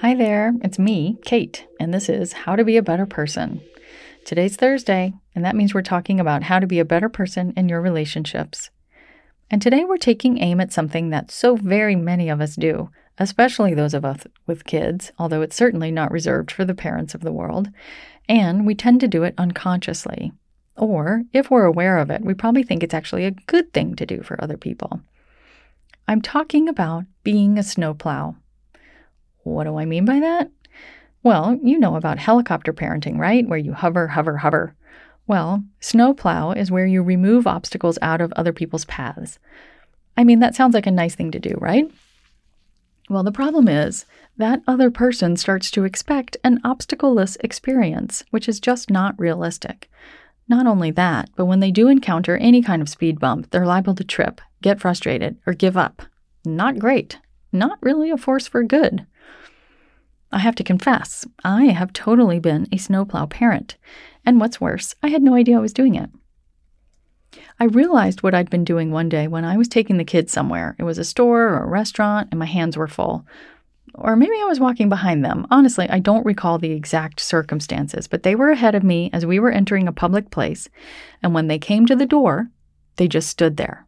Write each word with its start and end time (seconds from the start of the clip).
Hi 0.00 0.14
there, 0.14 0.54
it's 0.62 0.78
me, 0.78 1.18
Kate, 1.26 1.66
and 1.78 1.92
this 1.92 2.08
is 2.08 2.32
How 2.32 2.56
to 2.56 2.64
Be 2.64 2.78
a 2.78 2.82
Better 2.82 3.04
Person. 3.04 3.60
Today's 4.24 4.56
Thursday, 4.56 5.12
and 5.34 5.44
that 5.44 5.54
means 5.54 5.74
we're 5.74 5.82
talking 5.82 6.18
about 6.18 6.44
how 6.44 6.58
to 6.58 6.66
be 6.66 6.78
a 6.78 6.86
better 6.86 7.10
person 7.10 7.52
in 7.54 7.68
your 7.68 7.82
relationships. 7.82 8.70
And 9.50 9.60
today 9.60 9.84
we're 9.84 9.98
taking 9.98 10.38
aim 10.38 10.58
at 10.58 10.72
something 10.72 11.10
that 11.10 11.30
so 11.30 11.54
very 11.54 11.96
many 11.96 12.30
of 12.30 12.40
us 12.40 12.56
do, 12.56 12.88
especially 13.18 13.74
those 13.74 13.92
of 13.92 14.06
us 14.06 14.20
with 14.46 14.64
kids, 14.64 15.12
although 15.18 15.42
it's 15.42 15.54
certainly 15.54 15.90
not 15.90 16.10
reserved 16.10 16.50
for 16.50 16.64
the 16.64 16.74
parents 16.74 17.14
of 17.14 17.20
the 17.20 17.30
world. 17.30 17.68
And 18.26 18.64
we 18.64 18.74
tend 18.74 19.00
to 19.00 19.06
do 19.06 19.22
it 19.22 19.34
unconsciously. 19.36 20.32
Or, 20.78 21.24
if 21.34 21.50
we're 21.50 21.66
aware 21.66 21.98
of 21.98 22.08
it, 22.08 22.24
we 22.24 22.32
probably 22.32 22.62
think 22.62 22.82
it's 22.82 22.94
actually 22.94 23.26
a 23.26 23.32
good 23.32 23.74
thing 23.74 23.96
to 23.96 24.06
do 24.06 24.22
for 24.22 24.42
other 24.42 24.56
people. 24.56 25.02
I'm 26.08 26.22
talking 26.22 26.70
about 26.70 27.04
being 27.22 27.58
a 27.58 27.62
snowplow. 27.62 28.36
What 29.50 29.64
do 29.64 29.78
I 29.78 29.84
mean 29.84 30.04
by 30.04 30.20
that? 30.20 30.50
Well, 31.22 31.58
you 31.62 31.78
know 31.78 31.96
about 31.96 32.18
helicopter 32.18 32.72
parenting, 32.72 33.18
right? 33.18 33.46
Where 33.46 33.58
you 33.58 33.72
hover, 33.72 34.08
hover, 34.08 34.38
hover. 34.38 34.74
Well, 35.26 35.62
snowplow 35.80 36.52
is 36.52 36.70
where 36.70 36.86
you 36.86 37.02
remove 37.02 37.46
obstacles 37.46 37.98
out 38.02 38.20
of 38.20 38.32
other 38.32 38.52
people's 38.52 38.86
paths. 38.86 39.38
I 40.16 40.24
mean, 40.24 40.40
that 40.40 40.54
sounds 40.54 40.74
like 40.74 40.86
a 40.86 40.90
nice 40.90 41.14
thing 41.14 41.30
to 41.32 41.38
do, 41.38 41.54
right? 41.58 41.90
Well, 43.08 43.22
the 43.22 43.32
problem 43.32 43.68
is 43.68 44.06
that 44.36 44.62
other 44.66 44.90
person 44.90 45.36
starts 45.36 45.70
to 45.72 45.84
expect 45.84 46.36
an 46.44 46.60
obstacle-less 46.64 47.36
experience, 47.40 48.24
which 48.30 48.48
is 48.48 48.60
just 48.60 48.88
not 48.88 49.18
realistic. 49.18 49.90
Not 50.48 50.66
only 50.66 50.90
that, 50.92 51.28
but 51.36 51.46
when 51.46 51.60
they 51.60 51.70
do 51.70 51.88
encounter 51.88 52.36
any 52.36 52.62
kind 52.62 52.82
of 52.82 52.88
speed 52.88 53.20
bump, 53.20 53.50
they're 53.50 53.66
liable 53.66 53.94
to 53.96 54.04
trip, 54.04 54.40
get 54.62 54.80
frustrated, 54.80 55.36
or 55.46 55.54
give 55.54 55.76
up. 55.76 56.02
Not 56.44 56.78
great. 56.78 57.18
Not 57.52 57.78
really 57.82 58.10
a 58.10 58.16
force 58.16 58.46
for 58.46 58.62
good. 58.62 59.06
I 60.32 60.38
have 60.38 60.54
to 60.56 60.64
confess, 60.64 61.26
I 61.44 61.66
have 61.66 61.92
totally 61.92 62.38
been 62.38 62.68
a 62.70 62.76
snowplow 62.76 63.26
parent. 63.26 63.76
And 64.24 64.38
what's 64.38 64.60
worse, 64.60 64.94
I 65.02 65.08
had 65.08 65.22
no 65.22 65.34
idea 65.34 65.56
I 65.56 65.60
was 65.60 65.72
doing 65.72 65.96
it. 65.96 66.10
I 67.58 67.64
realized 67.64 68.22
what 68.22 68.34
I'd 68.34 68.50
been 68.50 68.64
doing 68.64 68.90
one 68.90 69.08
day 69.08 69.28
when 69.28 69.44
I 69.44 69.56
was 69.56 69.68
taking 69.68 69.96
the 69.96 70.04
kids 70.04 70.32
somewhere. 70.32 70.76
It 70.78 70.84
was 70.84 70.98
a 70.98 71.04
store 71.04 71.42
or 71.48 71.64
a 71.64 71.68
restaurant, 71.68 72.28
and 72.30 72.38
my 72.38 72.46
hands 72.46 72.76
were 72.76 72.86
full. 72.86 73.26
Or 73.94 74.16
maybe 74.16 74.36
I 74.40 74.46
was 74.46 74.60
walking 74.60 74.88
behind 74.88 75.24
them. 75.24 75.46
Honestly, 75.50 75.88
I 75.88 75.98
don't 75.98 76.24
recall 76.24 76.58
the 76.58 76.72
exact 76.72 77.20
circumstances, 77.20 78.06
but 78.06 78.22
they 78.22 78.34
were 78.34 78.50
ahead 78.50 78.74
of 78.74 78.84
me 78.84 79.10
as 79.12 79.26
we 79.26 79.40
were 79.40 79.50
entering 79.50 79.88
a 79.88 79.92
public 79.92 80.30
place. 80.30 80.68
And 81.22 81.34
when 81.34 81.48
they 81.48 81.58
came 81.58 81.86
to 81.86 81.96
the 81.96 82.06
door, 82.06 82.50
they 82.96 83.08
just 83.08 83.28
stood 83.28 83.56
there. 83.56 83.86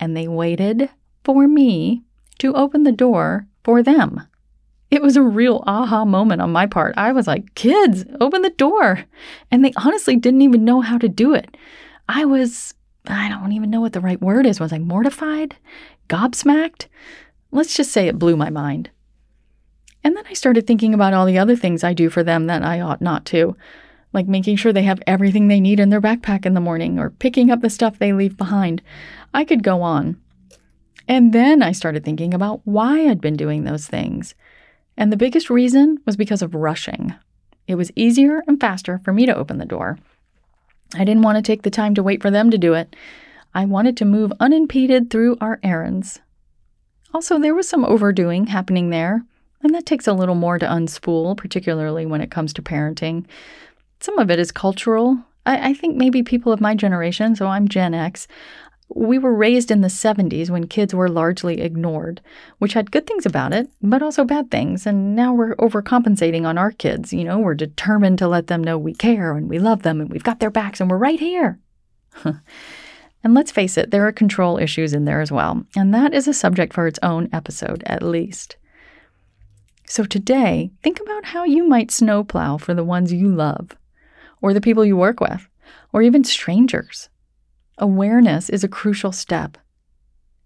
And 0.00 0.16
they 0.16 0.28
waited 0.28 0.90
for 1.24 1.46
me 1.46 2.02
to 2.38 2.54
open 2.54 2.84
the 2.84 2.92
door 2.92 3.46
for 3.64 3.82
them. 3.82 4.22
It 4.92 5.00
was 5.00 5.16
a 5.16 5.22
real 5.22 5.64
aha 5.66 6.04
moment 6.04 6.42
on 6.42 6.52
my 6.52 6.66
part. 6.66 6.92
I 6.98 7.12
was 7.12 7.26
like, 7.26 7.54
kids, 7.54 8.04
open 8.20 8.42
the 8.42 8.50
door. 8.50 9.02
And 9.50 9.64
they 9.64 9.72
honestly 9.74 10.16
didn't 10.16 10.42
even 10.42 10.66
know 10.66 10.82
how 10.82 10.98
to 10.98 11.08
do 11.08 11.32
it. 11.32 11.56
I 12.10 12.26
was, 12.26 12.74
I 13.06 13.30
don't 13.30 13.52
even 13.52 13.70
know 13.70 13.80
what 13.80 13.94
the 13.94 14.02
right 14.02 14.20
word 14.20 14.44
is. 14.44 14.60
Was 14.60 14.70
I 14.70 14.78
mortified? 14.78 15.56
Gobsmacked? 16.10 16.88
Let's 17.50 17.74
just 17.74 17.90
say 17.90 18.06
it 18.06 18.18
blew 18.18 18.36
my 18.36 18.50
mind. 18.50 18.90
And 20.04 20.14
then 20.14 20.26
I 20.28 20.34
started 20.34 20.66
thinking 20.66 20.92
about 20.92 21.14
all 21.14 21.24
the 21.24 21.38
other 21.38 21.56
things 21.56 21.82
I 21.82 21.94
do 21.94 22.10
for 22.10 22.22
them 22.22 22.46
that 22.48 22.62
I 22.62 22.82
ought 22.82 23.00
not 23.00 23.24
to, 23.26 23.56
like 24.12 24.28
making 24.28 24.56
sure 24.56 24.74
they 24.74 24.82
have 24.82 25.02
everything 25.06 25.48
they 25.48 25.60
need 25.60 25.80
in 25.80 25.88
their 25.88 26.02
backpack 26.02 26.44
in 26.44 26.52
the 26.52 26.60
morning 26.60 26.98
or 26.98 27.08
picking 27.08 27.50
up 27.50 27.62
the 27.62 27.70
stuff 27.70 27.98
they 27.98 28.12
leave 28.12 28.36
behind. 28.36 28.82
I 29.32 29.46
could 29.46 29.62
go 29.62 29.80
on. 29.80 30.20
And 31.08 31.32
then 31.32 31.62
I 31.62 31.72
started 31.72 32.04
thinking 32.04 32.34
about 32.34 32.60
why 32.64 33.08
I'd 33.08 33.22
been 33.22 33.36
doing 33.36 33.64
those 33.64 33.86
things. 33.86 34.34
And 34.96 35.10
the 35.10 35.16
biggest 35.16 35.50
reason 35.50 35.98
was 36.06 36.16
because 36.16 36.42
of 36.42 36.54
rushing. 36.54 37.14
It 37.66 37.76
was 37.76 37.92
easier 37.96 38.42
and 38.46 38.60
faster 38.60 39.00
for 39.04 39.12
me 39.12 39.26
to 39.26 39.36
open 39.36 39.58
the 39.58 39.64
door. 39.64 39.98
I 40.94 41.04
didn't 41.04 41.22
want 41.22 41.36
to 41.36 41.42
take 41.42 41.62
the 41.62 41.70
time 41.70 41.94
to 41.94 42.02
wait 42.02 42.20
for 42.20 42.30
them 42.30 42.50
to 42.50 42.58
do 42.58 42.74
it. 42.74 42.94
I 43.54 43.64
wanted 43.64 43.96
to 43.98 44.04
move 44.04 44.32
unimpeded 44.40 45.10
through 45.10 45.36
our 45.40 45.58
errands. 45.62 46.20
Also, 47.14 47.38
there 47.38 47.54
was 47.54 47.68
some 47.68 47.84
overdoing 47.84 48.46
happening 48.46 48.90
there, 48.90 49.22
and 49.62 49.74
that 49.74 49.86
takes 49.86 50.06
a 50.06 50.12
little 50.12 50.34
more 50.34 50.58
to 50.58 50.66
unspool, 50.66 51.36
particularly 51.36 52.06
when 52.06 52.20
it 52.20 52.30
comes 52.30 52.52
to 52.54 52.62
parenting. 52.62 53.24
Some 54.00 54.18
of 54.18 54.30
it 54.30 54.38
is 54.38 54.50
cultural. 54.50 55.18
I, 55.44 55.70
I 55.70 55.74
think 55.74 55.96
maybe 55.96 56.22
people 56.22 56.52
of 56.52 56.60
my 56.60 56.74
generation, 56.74 57.36
so 57.36 57.46
I'm 57.46 57.68
Gen 57.68 57.94
X, 57.94 58.26
we 58.94 59.18
were 59.18 59.34
raised 59.34 59.70
in 59.70 59.80
the 59.80 59.88
70s 59.88 60.50
when 60.50 60.66
kids 60.66 60.94
were 60.94 61.08
largely 61.08 61.60
ignored, 61.60 62.20
which 62.58 62.72
had 62.72 62.90
good 62.90 63.06
things 63.06 63.26
about 63.26 63.52
it, 63.52 63.70
but 63.80 64.02
also 64.02 64.24
bad 64.24 64.50
things. 64.50 64.86
And 64.86 65.14
now 65.14 65.32
we're 65.32 65.56
overcompensating 65.56 66.46
on 66.46 66.58
our 66.58 66.70
kids. 66.70 67.12
You 67.12 67.24
know, 67.24 67.38
we're 67.38 67.54
determined 67.54 68.18
to 68.18 68.28
let 68.28 68.46
them 68.46 68.62
know 68.62 68.78
we 68.78 68.94
care 68.94 69.36
and 69.36 69.48
we 69.48 69.58
love 69.58 69.82
them 69.82 70.00
and 70.00 70.10
we've 70.10 70.22
got 70.22 70.40
their 70.40 70.50
backs 70.50 70.80
and 70.80 70.90
we're 70.90 70.98
right 70.98 71.20
here. 71.20 71.58
and 72.24 73.34
let's 73.34 73.52
face 73.52 73.76
it, 73.76 73.90
there 73.90 74.06
are 74.06 74.12
control 74.12 74.58
issues 74.58 74.92
in 74.92 75.04
there 75.04 75.20
as 75.20 75.32
well. 75.32 75.64
And 75.76 75.94
that 75.94 76.14
is 76.14 76.28
a 76.28 76.34
subject 76.34 76.72
for 76.72 76.86
its 76.86 76.98
own 77.02 77.28
episode, 77.32 77.82
at 77.86 78.02
least. 78.02 78.56
So 79.86 80.04
today, 80.04 80.70
think 80.82 81.00
about 81.00 81.26
how 81.26 81.44
you 81.44 81.68
might 81.68 81.90
snowplow 81.90 82.56
for 82.56 82.72
the 82.72 82.84
ones 82.84 83.12
you 83.12 83.28
love, 83.28 83.76
or 84.40 84.54
the 84.54 84.60
people 84.60 84.84
you 84.84 84.96
work 84.96 85.20
with, 85.20 85.48
or 85.92 86.02
even 86.02 86.24
strangers. 86.24 87.10
Awareness 87.82 88.48
is 88.48 88.62
a 88.62 88.68
crucial 88.68 89.10
step. 89.10 89.58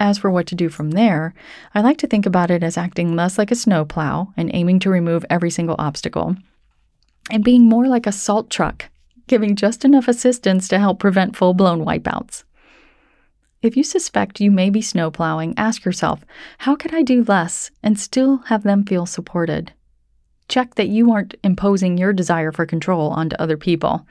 As 0.00 0.18
for 0.18 0.32
what 0.32 0.48
to 0.48 0.56
do 0.56 0.68
from 0.68 0.90
there, 0.90 1.32
I 1.72 1.80
like 1.80 1.96
to 1.98 2.08
think 2.08 2.26
about 2.26 2.50
it 2.50 2.64
as 2.64 2.76
acting 2.76 3.14
less 3.14 3.38
like 3.38 3.52
a 3.52 3.54
snowplow 3.54 4.32
and 4.36 4.50
aiming 4.52 4.80
to 4.80 4.90
remove 4.90 5.24
every 5.30 5.48
single 5.48 5.76
obstacle, 5.78 6.34
and 7.30 7.44
being 7.44 7.68
more 7.68 7.86
like 7.86 8.08
a 8.08 8.10
salt 8.10 8.50
truck, 8.50 8.90
giving 9.28 9.54
just 9.54 9.84
enough 9.84 10.08
assistance 10.08 10.66
to 10.66 10.80
help 10.80 10.98
prevent 10.98 11.36
full 11.36 11.54
blown 11.54 11.84
wipeouts. 11.84 12.42
If 13.62 13.76
you 13.76 13.84
suspect 13.84 14.40
you 14.40 14.50
may 14.50 14.68
be 14.68 14.82
snowplowing, 14.82 15.54
ask 15.56 15.84
yourself, 15.84 16.24
how 16.58 16.74
could 16.74 16.92
I 16.92 17.02
do 17.02 17.22
less 17.22 17.70
and 17.80 17.96
still 17.96 18.38
have 18.46 18.64
them 18.64 18.84
feel 18.84 19.06
supported? 19.06 19.72
Check 20.48 20.74
that 20.74 20.88
you 20.88 21.12
aren't 21.12 21.36
imposing 21.44 21.96
your 21.96 22.12
desire 22.12 22.50
for 22.50 22.66
control 22.66 23.10
onto 23.10 23.36
other 23.36 23.56
people. 23.56 24.04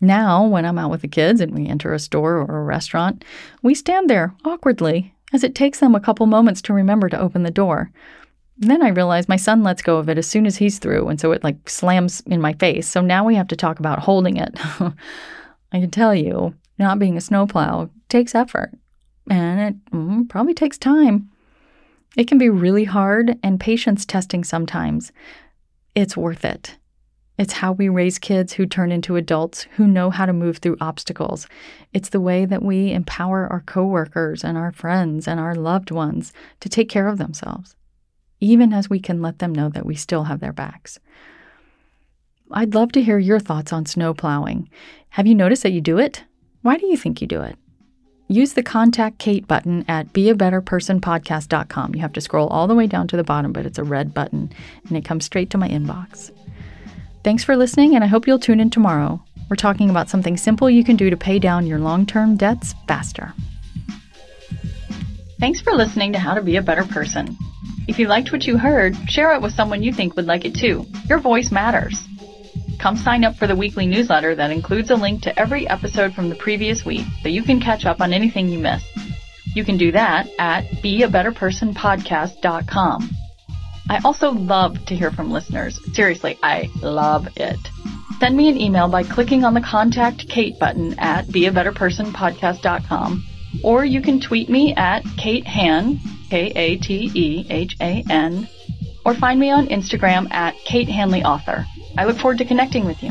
Now, 0.00 0.44
when 0.46 0.64
I'm 0.64 0.78
out 0.78 0.90
with 0.90 1.02
the 1.02 1.08
kids 1.08 1.40
and 1.40 1.54
we 1.54 1.66
enter 1.66 1.92
a 1.94 1.98
store 1.98 2.36
or 2.36 2.58
a 2.58 2.64
restaurant, 2.64 3.24
we 3.62 3.74
stand 3.74 4.10
there 4.10 4.34
awkwardly 4.44 5.14
as 5.32 5.42
it 5.42 5.54
takes 5.54 5.80
them 5.80 5.94
a 5.94 6.00
couple 6.00 6.26
moments 6.26 6.62
to 6.62 6.72
remember 6.72 7.08
to 7.08 7.20
open 7.20 7.42
the 7.42 7.50
door. 7.50 7.90
then 8.58 8.82
I 8.82 8.88
realize 8.88 9.28
my 9.28 9.36
son 9.36 9.62
lets 9.62 9.82
go 9.82 9.98
of 9.98 10.08
it 10.08 10.16
as 10.16 10.26
soon 10.26 10.46
as 10.46 10.56
he's 10.56 10.78
through, 10.78 11.08
and 11.08 11.20
so 11.20 11.32
it 11.32 11.44
like 11.44 11.68
slams 11.68 12.22
in 12.22 12.40
my 12.40 12.54
face. 12.54 12.88
So 12.88 13.02
now 13.02 13.22
we 13.22 13.34
have 13.34 13.48
to 13.48 13.56
talk 13.56 13.78
about 13.78 13.98
holding 13.98 14.38
it. 14.38 14.54
I 15.72 15.80
can 15.80 15.90
tell 15.90 16.14
you, 16.14 16.54
not 16.78 16.98
being 16.98 17.18
a 17.18 17.20
snowplow 17.20 17.90
takes 18.08 18.34
effort, 18.34 18.72
and 19.28 19.60
it 19.60 19.90
mm, 19.90 20.28
probably 20.28 20.54
takes 20.54 20.78
time. 20.78 21.30
It 22.16 22.28
can 22.28 22.38
be 22.38 22.48
really 22.48 22.84
hard 22.84 23.38
and 23.42 23.60
patience 23.60 24.06
testing 24.06 24.42
sometimes. 24.42 25.12
It's 25.94 26.16
worth 26.16 26.44
it. 26.44 26.78
It's 27.38 27.54
how 27.54 27.72
we 27.72 27.88
raise 27.90 28.18
kids 28.18 28.54
who 28.54 28.64
turn 28.64 28.90
into 28.90 29.16
adults 29.16 29.66
who 29.76 29.86
know 29.86 30.10
how 30.10 30.24
to 30.24 30.32
move 30.32 30.58
through 30.58 30.78
obstacles. 30.80 31.46
It's 31.92 32.08
the 32.08 32.20
way 32.20 32.46
that 32.46 32.62
we 32.62 32.92
empower 32.92 33.46
our 33.46 33.60
coworkers 33.60 34.42
and 34.42 34.56
our 34.56 34.72
friends 34.72 35.28
and 35.28 35.38
our 35.38 35.54
loved 35.54 35.90
ones 35.90 36.32
to 36.60 36.68
take 36.68 36.88
care 36.88 37.08
of 37.08 37.18
themselves, 37.18 37.76
even 38.40 38.72
as 38.72 38.88
we 38.88 39.00
can 39.00 39.20
let 39.20 39.38
them 39.38 39.54
know 39.54 39.68
that 39.68 39.84
we 39.84 39.94
still 39.94 40.24
have 40.24 40.40
their 40.40 40.52
backs. 40.52 40.98
I'd 42.50 42.74
love 42.74 42.92
to 42.92 43.02
hear 43.02 43.18
your 43.18 43.40
thoughts 43.40 43.72
on 43.72 43.84
snow 43.86 44.14
plowing. 44.14 44.70
Have 45.10 45.26
you 45.26 45.34
noticed 45.34 45.62
that 45.62 45.72
you 45.72 45.80
do 45.80 45.98
it? 45.98 46.24
Why 46.62 46.78
do 46.78 46.86
you 46.86 46.96
think 46.96 47.20
you 47.20 47.26
do 47.26 47.42
it? 47.42 47.56
Use 48.28 48.54
the 48.54 48.62
Contact 48.62 49.18
Kate 49.18 49.46
button 49.46 49.84
at 49.86 50.12
beabetterpersonpodcast.com. 50.12 51.94
You 51.94 52.00
have 52.00 52.12
to 52.14 52.20
scroll 52.20 52.48
all 52.48 52.66
the 52.66 52.74
way 52.74 52.86
down 52.86 53.06
to 53.08 53.16
the 53.16 53.22
bottom, 53.22 53.52
but 53.52 53.66
it's 53.66 53.78
a 53.78 53.84
red 53.84 54.14
button 54.14 54.52
and 54.88 54.96
it 54.96 55.04
comes 55.04 55.24
straight 55.24 55.50
to 55.50 55.58
my 55.58 55.68
inbox. 55.68 56.32
Thanks 57.26 57.42
for 57.42 57.56
listening, 57.56 57.96
and 57.96 58.04
I 58.04 58.06
hope 58.06 58.28
you'll 58.28 58.38
tune 58.38 58.60
in 58.60 58.70
tomorrow. 58.70 59.20
We're 59.50 59.56
talking 59.56 59.90
about 59.90 60.08
something 60.08 60.36
simple 60.36 60.70
you 60.70 60.84
can 60.84 60.94
do 60.94 61.10
to 61.10 61.16
pay 61.16 61.40
down 61.40 61.66
your 61.66 61.80
long 61.80 62.06
term 62.06 62.36
debts 62.36 62.76
faster. 62.86 63.34
Thanks 65.40 65.60
for 65.60 65.72
listening 65.72 66.12
to 66.12 66.20
How 66.20 66.34
to 66.34 66.42
Be 66.42 66.54
a 66.54 66.62
Better 66.62 66.84
Person. 66.84 67.36
If 67.88 67.98
you 67.98 68.06
liked 68.06 68.30
what 68.30 68.44
you 68.44 68.56
heard, 68.56 68.94
share 69.08 69.34
it 69.34 69.42
with 69.42 69.54
someone 69.54 69.82
you 69.82 69.92
think 69.92 70.14
would 70.14 70.26
like 70.26 70.44
it 70.44 70.54
too. 70.54 70.86
Your 71.08 71.18
voice 71.18 71.50
matters. 71.50 72.00
Come 72.78 72.96
sign 72.96 73.24
up 73.24 73.34
for 73.34 73.48
the 73.48 73.56
weekly 73.56 73.86
newsletter 73.86 74.36
that 74.36 74.52
includes 74.52 74.92
a 74.92 74.94
link 74.94 75.22
to 75.22 75.36
every 75.36 75.68
episode 75.68 76.14
from 76.14 76.28
the 76.28 76.36
previous 76.36 76.84
week 76.84 77.06
so 77.24 77.28
you 77.28 77.42
can 77.42 77.58
catch 77.58 77.86
up 77.86 78.00
on 78.00 78.12
anything 78.12 78.46
you 78.46 78.60
missed. 78.60 78.86
You 79.52 79.64
can 79.64 79.78
do 79.78 79.90
that 79.90 80.28
at 80.38 80.66
beabetterpersonpodcast.com. 80.80 83.15
I 83.88 84.00
also 84.04 84.30
love 84.30 84.84
to 84.86 84.96
hear 84.96 85.10
from 85.10 85.30
listeners. 85.30 85.78
Seriously, 85.94 86.38
I 86.42 86.70
love 86.82 87.28
it. 87.36 87.58
Send 88.18 88.36
me 88.36 88.48
an 88.48 88.60
email 88.60 88.88
by 88.88 89.02
clicking 89.02 89.44
on 89.44 89.54
the 89.54 89.60
Contact 89.60 90.28
Kate 90.28 90.58
button 90.58 90.98
at 90.98 91.26
beabetterpersonpodcast.com 91.26 93.24
or 93.62 93.84
you 93.84 94.00
can 94.02 94.20
tweet 94.20 94.48
me 94.48 94.74
at 94.74 95.04
Kate 95.16 95.46
Han, 95.46 96.00
K-A-T-E-H-A-N, 96.30 96.88
or 99.04 99.14
find 99.14 99.38
me 99.38 99.50
on 99.50 99.66
Instagram 99.68 100.30
at 100.32 100.54
Kate 100.64 100.88
Hanley 100.88 101.22
Author. 101.22 101.66
I 101.96 102.04
look 102.04 102.18
forward 102.18 102.38
to 102.38 102.44
connecting 102.44 102.84
with 102.84 103.02
you. 103.02 103.10